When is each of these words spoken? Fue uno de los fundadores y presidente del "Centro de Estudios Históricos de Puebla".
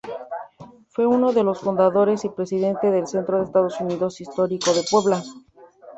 Fue 0.89 1.05
uno 1.05 1.31
de 1.31 1.43
los 1.43 1.59
fundadores 1.59 2.25
y 2.25 2.29
presidente 2.29 2.89
del 2.89 3.05
"Centro 3.05 3.37
de 3.37 3.43
Estudios 3.43 4.19
Históricos 4.19 4.75
de 4.75 4.81
Puebla". 4.89 5.21